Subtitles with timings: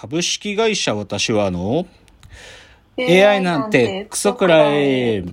[0.00, 1.84] 株式会社私はあの
[2.96, 5.24] AI なんてクソくらい。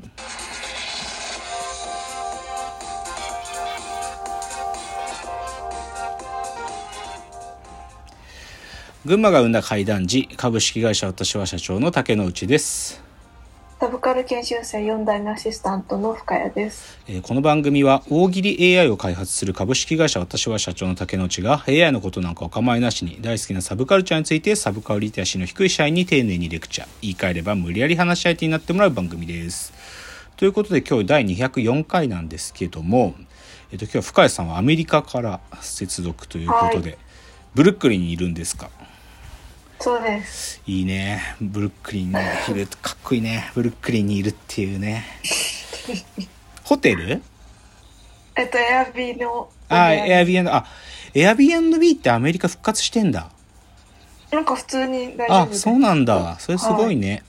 [9.05, 13.04] 群馬が生んだ怪談時株式会社私は社長の竹之内です。
[13.79, 16.97] サブカル研修生4代目アシスタントの深谷です。
[17.07, 29.73] えーこの番組は大喜利 AI を開発する株式会社私は社長の竹之内が AI のことなんかお構いなしに大好きなサブカルチャーについてサブカルリテラシーの低い社員に丁寧にレクチャー言い換えれば無理やり話し相手になってもらう番組です。
[30.37, 33.13] ということで今日第204回なんですけども、
[33.71, 36.97] えっと今日は深谷さんはアメリカから接続ということで、は
[37.53, 38.69] ブルックリンにいるんですか？
[39.85, 40.61] そうです。
[40.65, 42.15] いいねブルックリンに
[42.49, 45.05] いるかっこいいねブルックリンにいるっていうね
[46.65, 47.21] ホテル？
[48.35, 49.47] えっと、エアビーの。
[49.69, 50.65] あ、エアビーあ、
[51.13, 53.29] エアビーってアメリカ復活してんだ。
[54.31, 55.53] なんか普通に大丈夫あ。
[55.53, 56.35] そうなんだ。
[56.39, 57.23] それすごいね。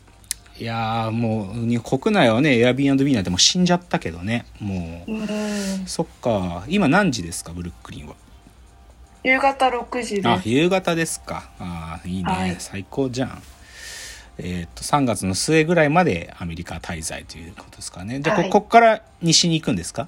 [0.59, 4.47] い、やーもう、に国内はね、エアビーなんてもう死んじゃったけどね。
[4.59, 5.29] もう、うん。
[5.87, 6.65] そっか。
[6.69, 8.15] 今何時ですか、ブルックリンは？
[9.27, 10.49] 夕方6時であ、す。
[10.49, 11.49] 夕方ですか。
[11.59, 13.43] あーいいね、はい最高じゃん。
[14.39, 18.21] えーっと、3月の末ぐらいまでアメリカ滞在ということですかね。
[18.21, 20.07] じゃあ、こはいこっから西に行くんですか？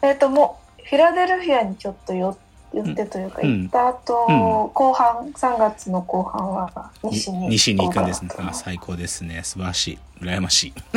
[0.00, 2.38] えっと、もう、フィラデルフィアにちょっと寄
[2.72, 4.38] 寄ってというか、うん行った後、うん
[4.72, 7.48] 後半、3月の後半は西に。
[7.48, 8.30] 西に行くんですね。
[8.38, 9.42] あ最高ですね。
[9.44, 9.98] 素晴らしい。
[10.20, 10.72] 羨ましい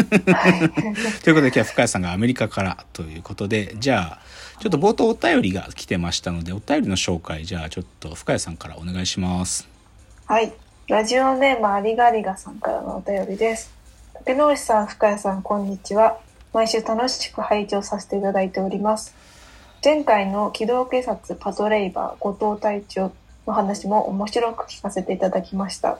[1.23, 4.19] ということで今日は深谷さんがアメリカからということでじゃあ
[4.61, 9.71] ちょっと冒頭お便りが来てましたのでお便りの紹介じゃあちょっと深谷さんからお願いします
[10.31, 10.53] はい。
[10.87, 13.73] ラジオネームありがりがさんからのお便りです。
[14.13, 16.19] 竹之内さん、深谷さん、こんにちは。
[16.53, 19.13] 毎週楽しく拝聴させていただいております。
[19.83, 23.11] 前回の機動警察パトレイバー後藤隊長
[23.45, 25.99] の話も面白く聞かせていただきました。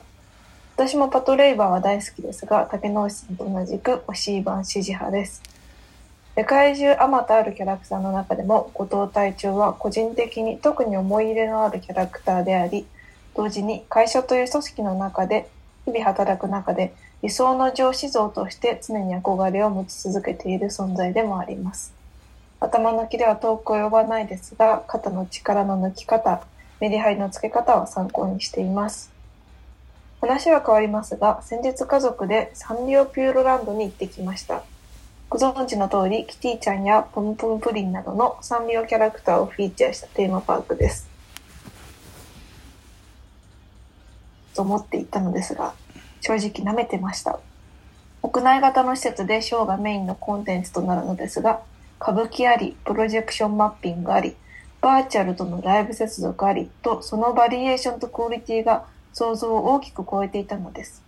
[0.76, 5.42] 私もパトレイバーは大好きですが、竹之内さんと同じく推しい版支持派です。
[6.34, 12.86] 世界中あまたあるキャラクターの中でも後藤隊長は個人的に特に思い入れのあるキャラクターであり、
[13.36, 15.50] 同時に会社という組織の中で
[15.84, 21.92] 日々働く中で理想の上司像として常に憧れを持ち続けている存在でもあります。
[22.60, 26.46] 頭の毛では遠く及ばないですが肩の力の抜き方
[26.80, 29.12] メリハリのつけ方は参考にしています。
[30.22, 34.62] 話は変わりますが先日家族でサンリオピューロランドに行ってきました。
[35.32, 41.08] ご存知の通りキティちゃんやポムポムプリンなどのサンリオキャラクターをフィーチャーしたテーマパークです。
[44.54, 45.72] と思って行ったのですが
[46.20, 47.40] 正直舐めてました。
[48.20, 51.62] 屋内型の施設でショーがメインのコンテンツとなるのですが
[51.98, 54.36] 歌舞伎ありプロジェクションマッピングあり
[54.82, 61.02] バーチャルとのライブ接続ありとそのバリエーションとクオリティが想像を大きく超えていたのです。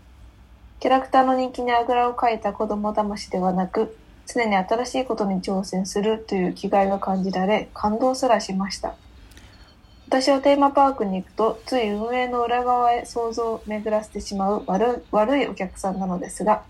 [0.81, 3.95] キャラクターの人気にあぐらをかいた子供騙しではなく
[4.27, 8.95] 常に新しいことに挑戦するという気概が感じられ感動すらしました。
[10.07, 16.62] 私はテーマパークに行くとつい運営の裏側へ想像を巡らせてしまう悪いお客さんなのですが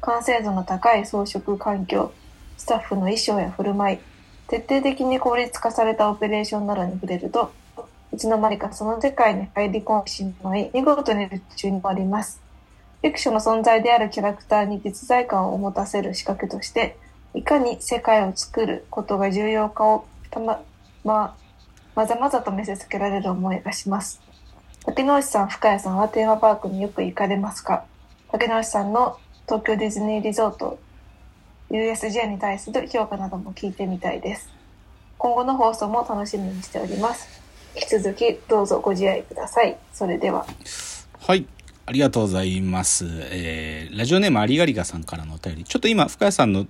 [0.00, 2.12] 完成度の高い装飾環境
[2.58, 3.98] スタッフの衣装や振る舞い
[4.48, 7.52] 徹底的に効率化されたオペレーションなどに触れると
[8.12, 12.49] いつの間にかその世界に入り込んでしまい見事に夢中になります。
[13.02, 16.96] フィクションの存在であるキャラクターに実在感を持たせる仕掛けとして
[17.34, 20.62] いかに世界を作ることが重要かをたま
[21.04, 21.36] ま
[21.94, 24.20] まざまざと見せつけられる思いがします。
[24.84, 27.84] 竹之内さん、深谷さんはテーマパークによく行かれますか？
[28.32, 30.78] 竹之内さんの東京ディズニーリゾート
[31.70, 34.48] USJ に対する評価なども聞いてみたいです。
[35.18, 37.42] 今後の放送も楽しみにしております。
[37.74, 39.76] 引き続きどうぞご自愛ください。
[39.92, 40.46] それでは。
[41.20, 41.46] はい
[41.90, 45.64] ありがとうございます、えーラジオネームありがりがさんからのお便り。
[45.64, 46.68] ちょっと今深谷さんの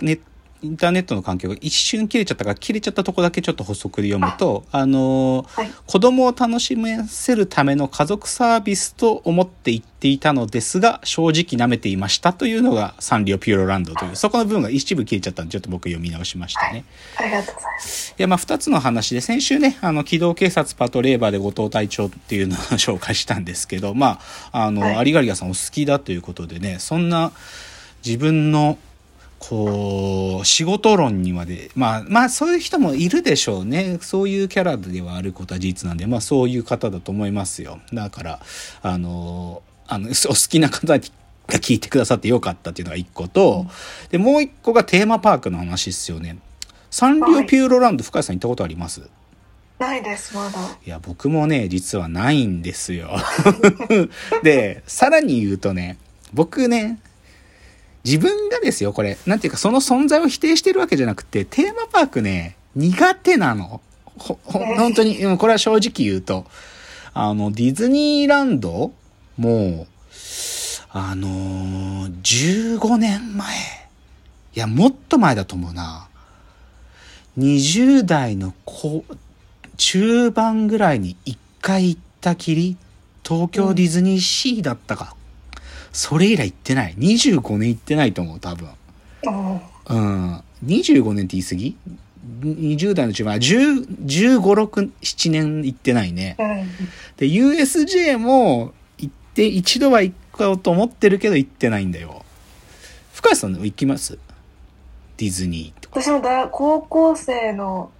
[0.00, 0.18] ね
[0.62, 5.70] インターネットの環境が一瞬切れちゃったから切れちゃったとこだけちょっと補足で読むとあのーはい。
[5.86, 16.84] 子供を楽しませるための家族サービスと思って言っていたのですが、正直舐めていましたというのがサンリオピューロランドという、そこの部分が一部消えちゃったんで、ちょっと僕読み直しましたね。
[17.18, 18.14] ありがとうございます。
[18.18, 24.20] いや、まあ、二つの話で、先週ね、あの、機動警察パトレーバーで後藤隊長っていうのを紹介したんですけど、ま
[24.52, 27.32] あ、あの、はいアリガリガさんお好きだということでね、そんな
[28.04, 28.78] 自分の、
[29.40, 33.98] こう、仕事論にまで、まあ、まあ、そういう人もいるでしょうね。
[34.02, 37.80] そういうキャラではあることは事実なんで、まあ、そういう方だと思いますよ。
[37.92, 38.40] だから、
[38.82, 40.98] あの、あの、お好きな方が
[41.48, 43.66] 聞いてくださってよかったっていうのが一個と、
[44.10, 46.38] で、もう一個がテーマパークの話ですよね。
[46.90, 49.08] サンリオピューロランド、深谷さん行ったことあります？
[49.78, 50.58] ないです、まだ。
[50.86, 53.16] いや、僕もね、実はないんですよ。
[54.44, 55.96] で、さらに言うとね、
[56.34, 56.98] 僕ね、
[58.04, 63.80] 自分がですよ、これ、なんていうか、その存在を否定してるわけじゃなくて、テーマパークね、苦手なの。
[64.18, 66.46] ほ、ほ、本当に、うんこれは正直言うと、
[67.12, 68.92] あの、ディズニーランド
[69.36, 69.86] もう、
[70.90, 73.48] あのー、15年前。
[74.54, 76.08] いや、もっと前だと思うな。
[77.38, 79.04] 20代の子、
[79.76, 82.76] 中盤ぐらいに一回行ったきり、
[83.24, 85.14] 東京ディズニーシーだったか。
[85.92, 86.94] それ以来行ってない。
[86.96, 88.68] 25年行ってないと思う、多分。
[89.24, 90.42] うんうん。
[90.64, 91.76] 25年って言い過ぎ
[92.42, 96.36] ?20 代の中盤、10 15、6、7年行ってないね。
[96.38, 96.68] うん。
[97.16, 102.24] で、USJ も行って、一度は行こうと思ってるけど行ってないんだよ。
[103.12, 104.18] 深谷さん行きます？
[105.16, 106.00] ディズニーとか。
[106.00, 107.90] 私も大高校生の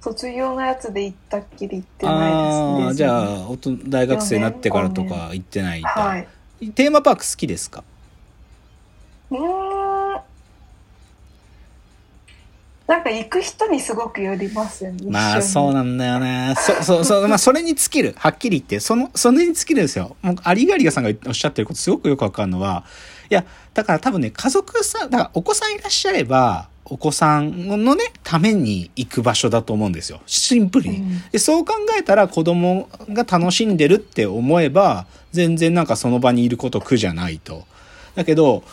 [0.00, 2.84] 卒業のやつで行ったっきり行ってないですね。
[2.84, 3.48] ああ、じゃあ、
[3.88, 5.88] 大学生になってからとか行ってないんだ。
[5.90, 6.26] はい。
[6.74, 7.84] テーマパーク好きですか？
[9.30, 10.20] うーん。
[12.86, 15.10] なんか行く人にすごくよりますよね。
[15.10, 16.54] まあそうななんだよね。
[16.56, 18.14] そ、 そう、そう、まあそれに尽きる。
[18.16, 18.80] はっきり言って。
[18.80, 20.16] その、それに尽きるんですよ。
[20.22, 22.84] もう、アリガリガさんがおっしゃってることすごくよくわかるのは、
[23.28, 23.44] いや、
[23.74, 30.20] だから多分ね、家族さん、だからお子さんいらっしゃれば、お子さんのね、ために行く場所だと思うんですよ。
[30.26, 30.96] シンプルに。
[30.98, 37.64] うんで、そう考えたら子供が楽しんでるって思えば、全然なんかその場にいること苦じゃないと。
[38.14, 38.64] だけど、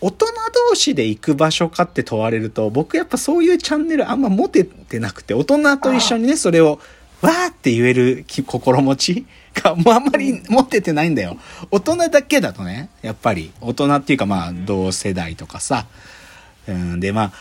[0.00, 0.26] 大人
[0.70, 6.80] 同士で行く場所かって問われると、僕やっぱそういうチャンネルあんま持ててなくて、大人と一緒にね、それを、
[7.20, 11.36] わーって言える気心持ち が、もうあんまり持ててないんだよ。
[11.70, 15.86] 大人だけだとね、やっぱり、大人っていうかまあ、同世代とかさ。
[16.66, 17.36] うん、で、まあ、こ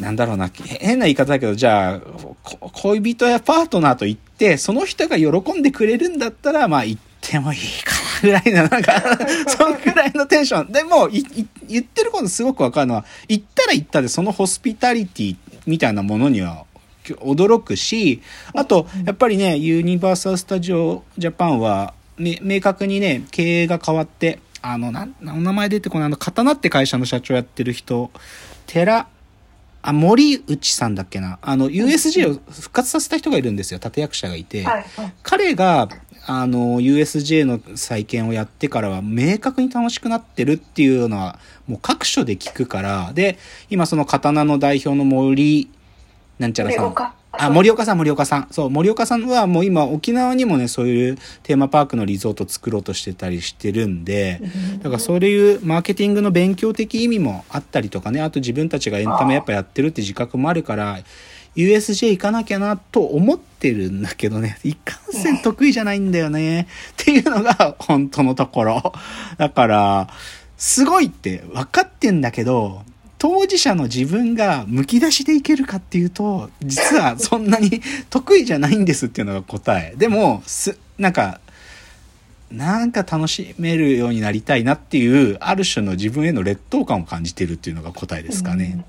[0.00, 0.50] なんだろうな、へ
[0.80, 9.02] 変な言い方だけど、じゃあ、こ恋人やパートナーと行って、その人が喜んでくれるんだったら、まあ行ってもいいかなぐらいな、なんか、
[9.48, 10.72] そのぐらいのテンション。
[10.72, 16.64] でも、いい言ってることすごくわかるのは、行ったら行ったで、そのホスピタリティみたいなものには、
[17.04, 18.20] 驚くし、
[18.52, 28.10] あと、やっぱりね、ユニバーサル・スタジオ・ジャパンは、め明確にね、経営が変わって、あの、なん、お名前出てこない、あの、刀って会社の社長やってる人、
[28.66, 29.06] 寺、
[29.82, 31.38] あ、森内さんだっけな？
[31.42, 33.80] あの、USJ を復活させた人がいるんですよ。
[33.82, 34.64] 立役者がいて。
[34.64, 35.12] はいはい。
[35.22, 35.88] 彼が、
[36.26, 41.38] あの、USJ の再建をやってからは明確に楽しくなってるっていうのは、
[41.68, 43.38] もう各所で聞くから、で、
[43.70, 45.70] 今その刀の代表の森、
[46.38, 46.94] なんちゃらさん。
[47.38, 48.48] あ、森岡さん、森岡さん。
[48.50, 54.40] そう、森岡さんはもう今沖縄にもね、そういうテーマパークのリゾート作ろうとしてたりしてるんで、
[54.78, 60.98] だからそういうマーケティングの勉強的意味もあったりとかね、あと自分たちがエンタメやっぱやってるって自覚もあるから、
[61.56, 66.68] USJ 行かなきゃなと思ってるんだけどね、いかんせん得意じゃないんだよね。
[66.92, 68.92] っていうのが本当のところ。
[69.38, 70.08] だから、
[70.58, 72.82] すごいって分かってんだけど、
[73.18, 77.80] 当事者の自分がむき出しでいけるかっていうと、実はそんなに
[78.10, 79.94] 得意じゃないんですっていうのが答え。
[79.96, 81.40] でも、す、なんか、
[82.50, 88.84] なんか楽しめるようになりたいなっていう、ある種の自分への劣等感を感じてるっていうのが答えですかね。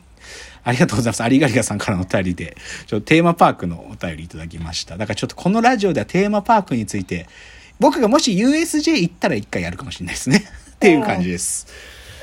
[0.63, 1.23] ありがとうございます。
[1.23, 4.97] ありがりがさんからのお便りで、ちょっとテーマパークのお便りいただきました。
[4.97, 7.27] だからちょっとこのラジオではテーマパークについて、
[7.79, 10.43] 僕がもし USJ 行ったら一回やるかもしれないですね。
[10.75, 11.67] っていう感じです。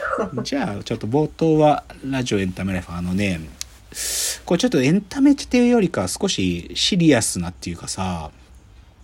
[0.42, 3.40] じゃあ、ちょっと冒頭はラジオエンタメライフ、あのね、
[4.44, 8.30] これちょっとエンタメっていうよりか少しシリアスなっていうかさ、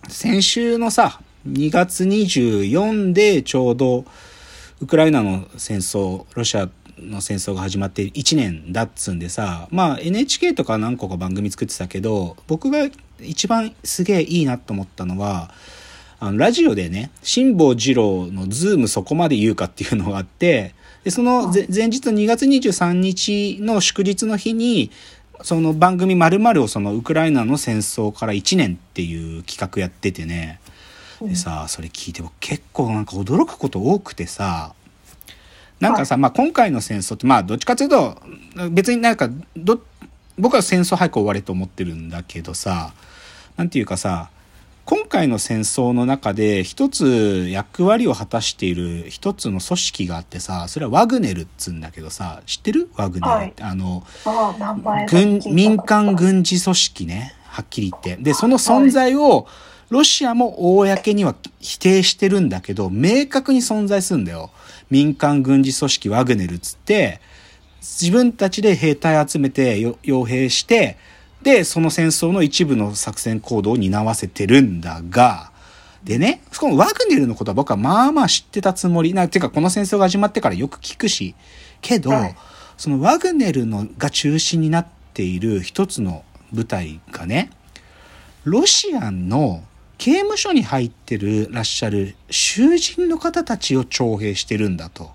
[0.09, 4.05] 先週のさ、2月24でちょうど
[4.81, 12.89] ウクライナの戦争、ロシアの戦争が始まって1年だっつんでさ、まあ NHK とか何個か番組作ってたけど、僕が
[13.21, 15.53] 一番すげえいいなと思ったのは、
[16.19, 24.91] あのラジオでね、辛坊二郎のズームそこまで言うかっていうのがあって、で、その前前日の2月23日の祝日の日に、
[25.43, 30.61] その番組〇〇をそのウクライナの戦争から1年っていう企画やっててね、
[31.23, 34.75] でさ、それ聞いて僕結構なんか驚くこと多くてさ、
[35.79, 38.19] なんかさ、まあ今回の戦争って、まあどっちかというと、
[38.71, 39.83] 別になんか、ど、
[40.39, 42.93] 僕は戦争早く終われと思ってるんだけどさ、
[43.57, 44.31] なんていうかさ、
[44.91, 52.91] 今回の戦争の中で一つ役割を果たしている一つの組織があってさ、それはワグネルっつうんだけどさ、知ってる？
[52.97, 53.63] ワグネルって。
[53.63, 57.37] あの、ああ、名前だけ聞いたこと軍、民間軍事組織ね。
[57.45, 58.17] はっきり言って。
[58.21, 59.47] で、その存在を、
[59.91, 64.51] ロシアも公には否定してるんだけど、明確に存在するんだよ。
[64.91, 67.21] 民間軍事組織ワグネルっつって、
[67.81, 70.99] 自分たちで兵隊集めてよ傭兵して、
[71.43, 75.51] で、その戦争の一部の作戦行動を担わせてるんだが、
[76.05, 79.13] でね、このワグネルのことは僕はまあまあ知ってたつもり。
[79.15, 81.35] な、てかこの戦争が始まってからよく聞くし、
[81.81, 82.37] けど、はい
[82.81, 87.51] そのワグネルのが中心になっている一つの部隊がね、
[88.45, 89.63] ロシアの
[89.99, 95.11] 刑務所に入ってるらっしゃる囚人の方たちを徴兵してるんだと。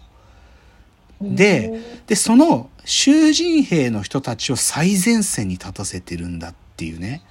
[1.33, 7.21] で、で、その囚人兵の人たちを最前線に立たせてるんだっていうね。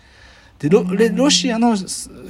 [0.59, 1.77] で、ロシアの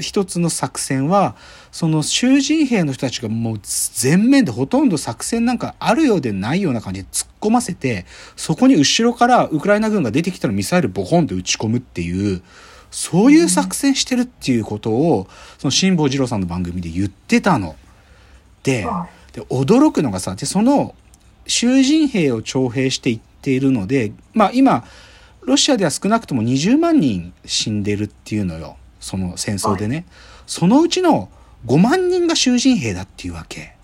[0.00, 1.36] 一つの作戦は、
[1.70, 8.06] その囚人兵の人たちがもう全面でほとんど作戦なんかあるようでないような感じで突っ込ませて、
[8.36, 12.42] そこに後ろからウクライナ軍が出てきたらミサイルボコンと撃ち込むっていう、
[12.90, 15.28] そういう作戦してるっていうことを、
[15.58, 17.76] その辛坊二郎さんの番組で言ってたの。
[18.62, 20.94] で、はで驚くのがさでその
[21.46, 24.84] 囚人兵を徴兵していっているのでまあ今
[25.46, 28.76] ロシアでは少なくとも20万人死んでるっていうのよ。
[29.00, 30.06] その戦争でね、
[30.46, 31.28] そのうちの
[31.66, 33.74] 5万人が囚人兵だっていうわけ。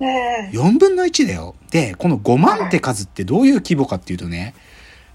[0.00, 0.56] ねえ。
[0.56, 1.54] 4分の1だよ。
[1.70, 4.54] でこの5万って数ってどういう規模かっていうとね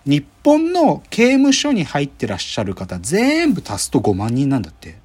[0.06, 4.98] 日本の刑務所に入ってらっしゃる方全部足すと5万人なんだって。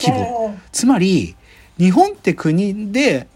[0.00, 0.48] 規模。
[0.48, 1.36] ねつまり
[1.78, 3.26] 日本って国で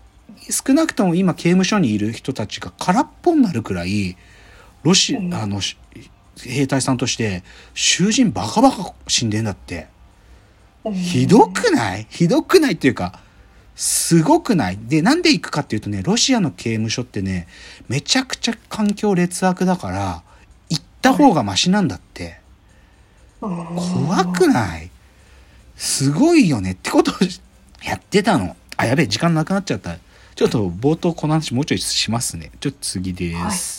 [0.50, 4.16] 少なくとも今刑務所にいる人たちが空っぽになるくらい
[4.82, 5.76] ロシうんあのし
[6.40, 7.42] 兵隊さんとして
[7.74, 9.88] 囚人バカバカ死んでんだって
[10.84, 12.06] えひどくない？
[12.08, 13.20] ひどくないっていうか
[13.74, 14.78] すごくない？
[14.78, 17.48] でなんで行くかっていうとねロシアの刑務所ってね
[17.88, 20.22] めちゃくちゃ環境劣悪だから
[20.70, 22.40] 行った方がマシなんだって。
[23.40, 24.90] 怖くない？
[25.76, 27.14] すごいよねってことを
[27.84, 28.56] やってたの。
[28.76, 29.96] あ、やべえ、時間なくなっちゃった。
[30.38, 32.52] ちょっと冒頭この話もうちょいしますね。
[32.60, 33.77] ちょっと次です。